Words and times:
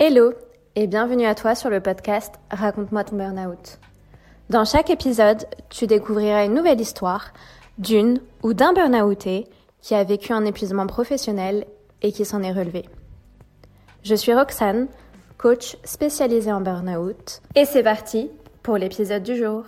Hello 0.00 0.32
et 0.76 0.86
bienvenue 0.86 1.26
à 1.26 1.34
toi 1.34 1.56
sur 1.56 1.70
le 1.70 1.80
podcast 1.80 2.32
Raconte-moi 2.52 3.02
ton 3.02 3.16
burn-out. 3.16 3.80
Dans 4.48 4.64
chaque 4.64 4.90
épisode, 4.90 5.44
tu 5.70 5.88
découvriras 5.88 6.44
une 6.44 6.54
nouvelle 6.54 6.80
histoire 6.80 7.32
d'une 7.78 8.20
ou 8.44 8.54
d'un 8.54 8.72
burn-outé 8.72 9.48
qui 9.82 9.96
a 9.96 10.04
vécu 10.04 10.32
un 10.32 10.44
épuisement 10.44 10.86
professionnel 10.86 11.66
et 12.00 12.12
qui 12.12 12.24
s'en 12.24 12.44
est 12.44 12.52
relevé. 12.52 12.88
Je 14.04 14.14
suis 14.14 14.32
Roxane, 14.32 14.86
coach 15.36 15.76
spécialisée 15.82 16.52
en 16.52 16.60
burn-out, 16.60 17.42
et 17.56 17.64
c'est 17.64 17.82
parti 17.82 18.30
pour 18.62 18.76
l'épisode 18.76 19.24
du 19.24 19.36
jour. 19.36 19.64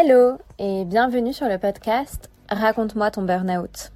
Hello 0.00 0.36
et 0.60 0.84
bienvenue 0.84 1.32
sur 1.32 1.48
le 1.48 1.58
podcast 1.58 2.30
Raconte-moi 2.48 3.10
ton 3.10 3.22
burn-out. 3.22 3.90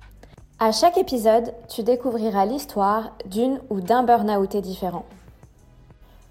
À 0.58 0.72
chaque 0.72 0.98
épisode, 0.98 1.54
tu 1.68 1.84
découvriras 1.84 2.44
l'histoire 2.44 3.12
d'une 3.26 3.60
ou 3.70 3.80
d'un 3.80 4.02
burn-outé 4.02 4.62
différent. 4.62 5.04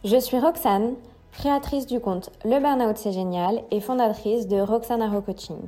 Je 0.03 0.17
suis 0.17 0.37
Roxane, 0.37 0.95
créatrice 1.31 1.85
du 1.85 2.01
compte 2.01 2.31
Le 2.43 2.59
Burnout 2.59 2.97
c'est 2.97 3.13
génial 3.13 3.63
et 3.71 3.79
fondatrice 3.79 4.45
de 4.49 4.59
Roxane 4.59 5.01
Arrow 5.01 5.21
Coaching. 5.21 5.61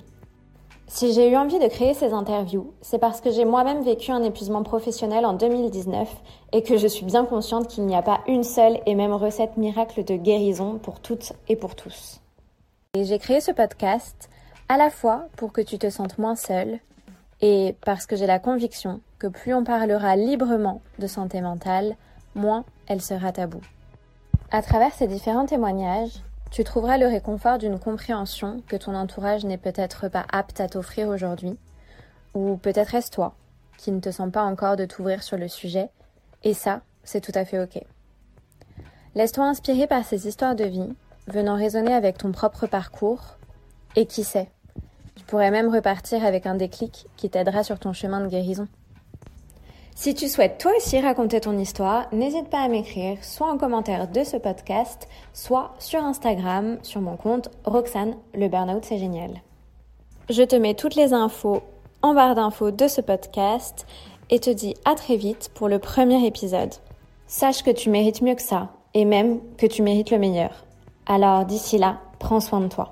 Si 0.87 1.13
j'ai 1.13 1.29
eu 1.29 1.37
envie 1.37 1.59
de 1.59 1.68
créer 1.70 1.93
ces 1.93 2.12
interviews, 2.12 2.74
c'est 2.81 2.99
parce 2.99 3.21
que 3.21 3.31
j'ai 3.31 3.46
moi-même 3.46 3.84
vécu 3.84 4.12
un 4.12 4.24
épuisement 4.24 4.63
professionnel 4.63 5.26
en 5.26 5.31
2019 5.31 6.13
et 6.51 6.62
que 6.62 6.76
je 6.76 6.87
suis 6.87 7.05
bien 7.05 7.24
consciente 7.24 7.70
qu'il 7.70 7.85
n'y 7.85 7.96
a 7.96 8.01
pas 8.01 8.20
une 8.27 8.43
seule 8.43 8.81
et 8.85 8.96
même 8.96 9.13
recette 9.13 9.55
miracle 9.55 10.04
de 10.04 10.18
guérison 10.18 10.77
pour 10.77 10.99
toutes 10.99 11.31
et 11.48 11.55
pour 11.55 11.77
tous. 11.77 12.20
Et 12.96 13.05
j'ai 13.05 13.18
créé 13.18 13.41
ce 13.41 13.52
podcast 13.52 14.30
à 14.70 14.77
la 14.77 14.91
fois 14.91 15.27
pour 15.36 15.52
que 15.52 15.62
tu 15.62 15.80
te 15.80 15.90
sentes 15.90 16.20
moins 16.20 16.36
seule 16.36 16.77
et 17.41 17.76
parce 17.84 18.05
que 18.05 18.16
j'ai 18.16 18.27
la 18.27 18.38
conviction 18.38 19.02
que 19.18 19.26
plus 19.26 19.52
on 19.55 19.63
parlera 19.63 20.16
librement 20.16 20.80
de 20.99 21.08
santé 21.08 21.41
mentale, 21.41 21.96
moins 22.36 22.66
elle 22.86 23.02
sera 23.02 23.32
taboue. 23.32 23.64
À 24.52 24.62
travers 24.62 24.94
ces 24.94 25.08
différents 25.08 25.48
témoignages, 25.48 26.21
tu 26.52 26.64
trouveras 26.64 26.99
le 26.99 27.08
réconfort 27.08 27.58
d'une 27.58 27.80
compréhension 27.80 28.62
que 28.68 28.76
ton 28.76 28.94
entourage 28.94 29.44
n'est 29.44 29.58
peut-être 29.58 30.08
pas 30.08 30.27
apte 30.32 30.62
à 30.62 30.68
t'offrir 30.68 31.08
aujourd'hui, 31.08 31.58
ou 32.36 32.58
peut-être 32.58 32.94
est-ce 32.94 33.10
toi 33.10 33.34
qui 33.80 33.91
ne 33.91 34.02
te 34.02 34.12
sens 34.12 34.32
pas 34.32 34.44
encore 34.44 34.76
de 34.76 34.86
t'ouvrir 34.86 35.24
sur 35.24 35.38
le 35.38 35.48
sujet, 35.48 35.90
et 36.44 36.54
ça, 36.54 36.82
c'est 37.04 37.21
tout 37.21 37.32
à 37.34 37.44
fait 37.44 37.60
ok. 37.60 37.84
Laisse-toi 39.16 39.46
inspirer 39.46 39.88
par 39.88 40.05
ces 40.05 40.27
histoires 40.27 40.55
de 40.55 40.66
vie 40.66 40.90
venant 41.27 41.55
résonner 41.55 41.93
avec 41.93 42.18
ton 42.18 42.32
propre 42.32 42.68
parcours. 42.68 43.38
Et 43.96 44.05
qui 44.05 44.24
sait, 44.24 44.49
tu 45.16 45.24
pourrais 45.26 45.52
même 45.52 45.74
repartir 45.74 46.26
avec 46.26 46.46
un 46.46 46.55
déclic 46.55 47.05
qui 47.15 47.30
t'aidera 47.30 47.63
sur 47.63 47.80
ton 47.80 47.93
chemin 47.93 48.21
de 48.21 48.27
guérison. 48.27 48.68
Si 49.96 50.15
tu 50.15 50.27
souhaites 50.27 50.57
toi 50.57 50.71
aussi 50.76 50.99
raconter 50.99 51.40
ton 51.40 51.57
histoire, 51.57 52.07
n'hésite 52.12 52.49
pas 52.49 52.63
à 52.63 52.68
m'écrire 52.68 53.24
soit 53.24 53.52
en 53.52 53.57
commentaire 53.57 54.07
de 54.07 54.24
ce 54.24 54.38
podcast, 54.38 55.07
soit 55.34 55.76
sur 55.77 56.04
Instagram 56.04 56.80
sur 56.82 56.99
mon 56.99 57.15
compte 57.15 57.49
Roxane, 57.63 58.15
le 58.34 58.48
burnout 58.48 58.84
c'est 58.84 58.98
génial. 58.98 59.41
Je 60.30 60.41
te 60.41 60.55
mets 60.55 60.74
toutes 60.74 60.96
les 60.96 61.13
infos 61.13 61.62
en 62.02 62.15
barre 62.15 62.34
d'infos 62.34 62.71
de 62.71 62.87
ce 62.87 63.02
podcast 63.02 63.85
et 64.31 64.40
te 64.40 64.50
dis 64.50 64.74
à 64.84 64.96
très 64.96 65.16
vite 65.16 65.52
pour 65.53 65.70
le 65.70 65.78
premier 65.78 66.26
épisode. 66.26 66.74
Sache 67.28 67.62
que 67.62 67.72
tu 67.72 67.90
mérites 67.90 68.22
mieux 68.22 68.36
que 68.36 68.42
ça 68.42 68.72
et 68.96 69.06
même 69.06 69.40
que 69.58 69.68
tu 69.68 69.84
mérites 69.84 70.12
le 70.12 70.18
meilleur. 70.20 70.66
Alors 71.06 71.46
d'ici 71.46 71.78
là, 71.78 72.00
prends 72.19 72.40
soin 72.40 72.62
de 72.62 72.68
toi. 72.68 72.91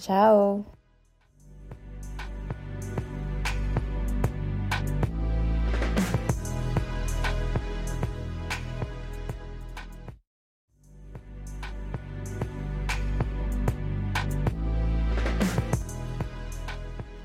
Ciao 0.00 0.62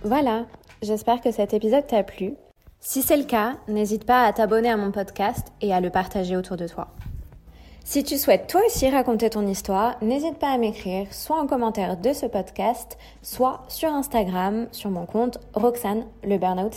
Voilà, 0.04 0.46
j'espère 0.84 1.20
que 1.20 1.32
cet 1.32 1.56
épisode 1.56 1.88
t'a 1.88 2.04
plu. 2.04 2.36
Si 2.80 3.02
c'est 3.02 3.18
le 3.18 3.24
cas, 3.24 3.56
n'hésite 3.68 4.06
pas 4.06 4.24
à 4.24 4.34
t'abonner 4.34 4.70
à 4.70 4.78
mon 4.78 4.92
podcast 4.92 5.48
et 5.62 5.74
à 5.74 5.82
le 5.82 5.90
partager 5.90 6.38
autour 6.38 6.58
de 6.58 6.68
toi. 6.68 6.90
Si 7.88 8.04
tu 8.04 8.18
souhaites 8.18 8.48
toi 8.48 8.62
aussi 8.66 8.90
raconter 8.90 9.30
ton 9.30 9.46
histoire, 9.46 9.96
n'hésite 10.02 10.40
pas 10.40 10.50
à 10.50 10.58
m'écrire 10.58 11.06
soit 11.14 11.40
en 11.40 11.46
commentaire 11.46 11.98
de 11.98 12.14
ce 12.14 12.26
podcast, 12.26 12.98
soit 13.22 13.62
sur 13.68 13.90
Instagram 13.90 14.68
sur 14.72 14.90
mon 14.90 15.06
compte 15.06 15.38
Roxane, 15.54 16.08
le 16.24 16.40
burnout. 16.40 16.74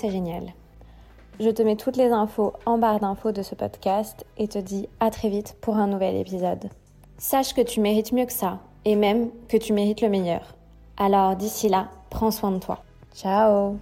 Je 1.40 1.48
te 1.48 1.62
mets 1.62 1.76
toutes 1.76 1.96
les 1.96 2.10
infos 2.10 2.52
en 2.66 2.76
barre 2.76 3.00
d'infos 3.00 3.32
de 3.32 3.40
ce 3.40 3.54
podcast 3.54 4.26
et 4.36 4.48
te 4.48 4.58
dis 4.58 4.86
à 5.00 5.10
très 5.10 5.30
vite 5.30 5.56
pour 5.62 5.78
un 5.78 5.86
nouvel 5.86 6.14
épisode. 6.14 6.68
Sache 7.16 7.54
que 7.54 7.62
tu 7.62 7.80
mérites 7.80 8.12
mieux 8.12 8.26
que 8.26 8.32
ça 8.32 8.58
et 8.84 8.94
même 8.94 9.30
que 9.48 9.56
tu 9.56 9.72
mérites 9.72 10.02
le 10.02 10.10
meilleur. 10.10 10.54
Alors 10.98 11.36
d'ici 11.36 11.70
là, 11.70 11.88
prends 12.10 12.30
soin 12.30 12.50
de 12.50 12.58
toi. 12.58 12.84
Ciao 13.14 13.78